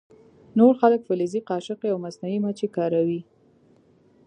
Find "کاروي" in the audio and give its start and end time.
2.75-3.21